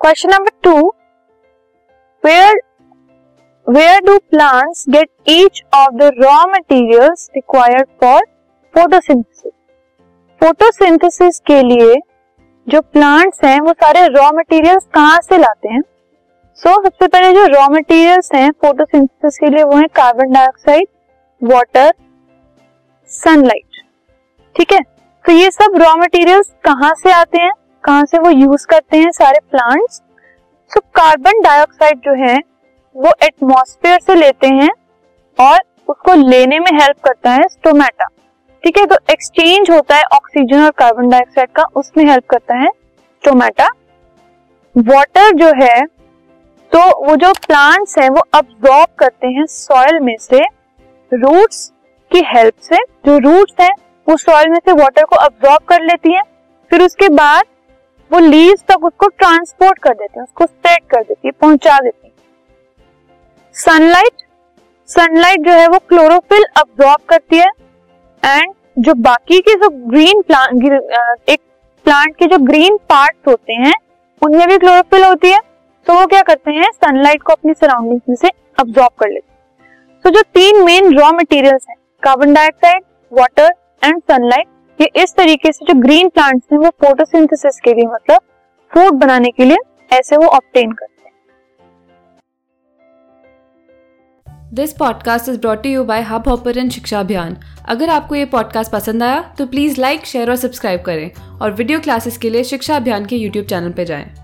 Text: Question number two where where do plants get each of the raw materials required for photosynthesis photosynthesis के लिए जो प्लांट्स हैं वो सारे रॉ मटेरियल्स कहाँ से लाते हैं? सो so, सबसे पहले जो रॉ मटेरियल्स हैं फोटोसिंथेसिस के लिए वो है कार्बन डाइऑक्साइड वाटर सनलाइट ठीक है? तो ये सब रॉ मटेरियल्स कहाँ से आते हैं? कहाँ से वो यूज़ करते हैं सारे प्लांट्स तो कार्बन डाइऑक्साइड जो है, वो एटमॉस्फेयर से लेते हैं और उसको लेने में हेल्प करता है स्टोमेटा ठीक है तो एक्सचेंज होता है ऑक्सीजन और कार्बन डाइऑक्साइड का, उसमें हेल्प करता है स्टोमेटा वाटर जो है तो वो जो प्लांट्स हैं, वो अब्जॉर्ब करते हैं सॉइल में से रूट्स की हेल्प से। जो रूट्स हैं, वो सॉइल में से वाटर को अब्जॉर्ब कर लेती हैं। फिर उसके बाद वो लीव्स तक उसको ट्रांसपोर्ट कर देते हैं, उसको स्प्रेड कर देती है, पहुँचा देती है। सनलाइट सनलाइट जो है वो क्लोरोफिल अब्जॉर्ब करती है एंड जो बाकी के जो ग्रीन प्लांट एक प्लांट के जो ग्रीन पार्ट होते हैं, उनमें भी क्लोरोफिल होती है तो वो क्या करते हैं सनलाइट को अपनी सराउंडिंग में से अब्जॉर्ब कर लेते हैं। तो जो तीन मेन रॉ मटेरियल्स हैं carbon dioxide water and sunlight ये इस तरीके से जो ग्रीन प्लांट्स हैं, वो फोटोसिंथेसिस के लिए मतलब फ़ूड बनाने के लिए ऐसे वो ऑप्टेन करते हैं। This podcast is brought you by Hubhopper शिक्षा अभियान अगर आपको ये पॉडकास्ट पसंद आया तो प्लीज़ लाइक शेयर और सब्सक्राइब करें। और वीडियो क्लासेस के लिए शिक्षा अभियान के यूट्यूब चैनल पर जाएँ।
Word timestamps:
Question 0.00 0.30
number 0.30 0.50
two 0.62 0.88
where 2.24 2.58
where 3.66 4.00
do 4.00 4.16
plants 4.18 4.84
get 4.88 5.08
each 5.28 5.62
of 5.74 5.94
the 5.94 6.10
raw 6.18 6.34
materials 6.46 7.28
required 7.36 7.86
for 8.00 8.20
photosynthesis 8.74 9.52
photosynthesis 10.40 11.40
के 11.40 11.62
लिए 11.62 11.94
जो 12.68 12.80
प्लांट्स 12.80 13.44
हैं 13.44 13.60
वो 13.60 13.72
सारे 13.72 14.06
रॉ 14.08 14.30
मटेरियल्स 14.34 14.86
कहाँ 14.94 15.20
से 15.20 15.38
लाते 15.38 15.68
हैं? 15.68 15.82
सो 16.58 16.70
so, 16.70 16.84
सबसे 16.84 17.06
पहले 17.06 17.32
जो 17.32 17.46
रॉ 17.46 17.68
मटेरियल्स 17.68 18.30
हैं 18.34 18.50
फोटोसिंथेसिस 18.50 19.38
के 19.38 19.50
लिए 19.50 19.64
वो 19.64 19.76
है 19.76 19.86
कार्बन 19.96 20.32
डाइऑक्साइड 20.32 20.86
वाटर 21.42 21.92
सनलाइट 23.10 23.82
ठीक 24.56 24.72
है? 24.72 24.80
तो 25.24 25.32
ये 25.32 25.50
सब 25.50 25.82
रॉ 25.82 25.94
मटेरियल्स 25.96 26.52
कहाँ 26.64 26.94
से 26.94 27.12
आते 27.12 27.42
हैं? 27.42 27.52
कहाँ 27.84 28.04
से 28.04 28.18
वो 28.18 28.30
यूज़ 28.30 28.66
करते 28.66 28.98
हैं 28.98 29.10
सारे 29.12 29.38
प्लांट्स 29.50 30.00
तो 30.70 30.80
कार्बन 30.94 31.40
डाइऑक्साइड 31.42 31.98
जो 31.98 32.14
है, 32.18 32.36
वो 32.96 33.12
एटमॉस्फेयर 33.22 33.98
से 34.00 34.14
लेते 34.14 34.48
हैं 34.48 34.70
और 35.38 35.58
उसको 35.88 36.14
लेने 36.20 36.58
में 36.58 36.70
हेल्प 36.72 36.96
करता 37.04 37.30
है 37.30 37.48
स्टोमेटा 37.48 38.06
ठीक 38.64 38.78
है 38.78 38.84
तो 38.86 38.96
एक्सचेंज 39.12 39.70
होता 39.70 39.96
है 39.96 40.04
ऑक्सीजन 40.14 40.64
और 40.64 40.70
कार्बन 40.70 41.08
डाइऑक्साइड 41.08 41.50
का, 41.50 41.64
उसमें 41.76 42.04
हेल्प 42.04 42.26
करता 42.30 42.56
है 42.56 42.68
स्टोमेटा 42.68 43.68
वाटर 44.74 45.34
जो 45.36 45.52
है 45.56 45.84
तो 46.72 46.80
वो 47.06 47.16
जो 47.16 47.32
प्लांट्स 47.46 47.98
हैं, 47.98 48.08
वो 48.10 48.22
अब्जॉर्ब 48.34 48.88
करते 48.98 49.26
हैं 49.26 49.44
सॉइल 49.46 49.98
में 50.00 50.16
से 50.20 50.40
रूट्स 51.12 51.66
की 52.10 52.22
हेल्प 52.26 52.54
से। 52.62 52.76
जो 52.76 53.18
रूट्स 53.20 53.54
हैं, 53.60 53.70
वो 54.06 54.16
सॉइल 54.16 54.50
में 54.50 54.58
से 54.58 54.72
वाटर 54.72 55.04
को 55.04 55.16
अब्जॉर्ब 55.16 55.62
कर 55.68 55.82
लेती 55.82 56.14
हैं। 56.14 56.22
फिर 56.70 56.82
उसके 56.82 57.08
बाद 57.10 57.44
वो 58.14 58.18
लीव्स 58.20 58.62
तक 58.62 58.84
उसको 58.84 59.06
ट्रांसपोर्ट 59.10 59.78
कर 59.78 59.92
देते 59.92 60.18
हैं, 60.18 60.24
उसको 60.24 60.46
स्प्रेड 60.46 60.82
कर 60.90 61.02
देती 61.02 61.28
है, 61.28 61.32
पहुँचा 61.32 61.78
देती 61.78 62.06
है। 62.06 62.12
सनलाइट 63.56 64.22
सनलाइट 64.88 65.40
जो 65.40 65.52
है 65.52 65.66
वो 65.68 65.78
क्लोरोफिल 65.88 66.44
अब्जॉर्ब 66.56 67.00
करती 67.08 67.36
है 67.36 67.48
एंड 68.22 68.52
जो 68.78 68.94
बाकी 69.02 69.40
के 69.40 69.54
जो 69.54 69.68
ग्रीन 69.90 70.22
प्लांट 70.22 71.28
एक 71.28 71.40
प्लांट 71.84 72.16
के 72.16 72.26
जो 72.26 72.38
ग्रीन 72.40 72.76
पार्ट 72.90 73.28
होते 73.28 73.52
हैं, 73.54 73.74
उनमें 74.22 74.46
भी 74.48 74.58
क्लोरोफिल 74.58 75.04
होती 75.04 75.30
है 75.30 75.40
तो 75.86 75.94
वो 75.94 76.06
क्या 76.06 76.22
करते 76.22 76.50
हैं 76.52 76.70
सनलाइट 76.74 77.22
को 77.22 77.32
अपनी 77.32 77.54
सराउंडिंग 77.54 78.00
में 78.08 78.16
से 78.16 78.30
अब्जॉर्ब 78.58 78.92
कर 79.00 79.08
लेते 79.08 79.26
हैं। 79.28 80.02
तो 80.04 80.10
जो 80.10 80.22
तीन 80.34 80.64
मेन 80.64 80.98
रॉ 80.98 81.10
मटेरियल्स 81.12 81.66
हैं 81.70 81.76
carbon 82.02 82.34
dioxide 82.34 82.82
water 83.12 83.52
and 83.82 84.02
sunlight 84.02 84.46
ये 84.80 84.90
इस 84.96 85.14
तरीके 85.16 85.52
से 85.52 85.64
जो 85.64 85.74
ग्रीन 85.80 86.08
प्लांट्स 86.08 86.46
हैं, 86.52 86.58
वो 86.58 86.70
फोटोसिंथेसिस 86.84 87.60
के 87.60 87.74
लिए 87.74 87.86
मतलब 87.86 88.20
फ़ूड 88.72 88.94
बनाने 88.94 89.30
के 89.30 89.44
लिए 89.44 89.58
ऐसे 89.92 90.16
वो 90.16 90.26
ऑप्टेन 90.26 90.72
करते 90.72 91.02
हैं। 91.02 91.12
This 94.54 94.72
podcast 94.72 95.28
is 95.28 95.38
brought 95.40 95.66
you 95.66 95.84
by 95.84 96.02
Hubhopper 96.28 96.68
शिक्षा 96.68 97.00
अभियान 97.00 97.36
अगर 97.68 97.88
आपको 97.88 98.14
ये 98.14 98.24
पॉडकास्ट 98.24 98.72
पसंद 98.72 99.02
आया 99.02 99.20
तो 99.38 99.46
प्लीज़ 99.46 99.80
लाइक 99.80 100.06
शेयर 100.06 100.30
और 100.30 100.36
सब्सक्राइब 100.36 100.82
करें। 100.82 101.10
और 101.40 101.52
वीडियो 101.52 101.80
क्लासेस 101.80 102.18
के 102.18 102.30
लिए 102.30 102.44
शिक्षा 102.44 102.76
अभियान 102.76 103.06
के 103.06 103.16
यूट्यूब 103.16 103.46
चैनल 103.46 103.72
पर 103.72 103.84
जाएँ। 103.84 104.23